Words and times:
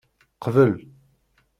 Kbel. 0.43 0.73